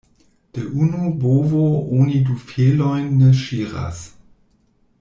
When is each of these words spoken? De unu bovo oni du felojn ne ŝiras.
De 0.55 0.61
unu 0.85 1.03
bovo 1.23 1.65
oni 1.99 2.17
du 2.29 2.37
felojn 2.47 3.05
ne 3.19 3.29
ŝiras. 3.43 4.01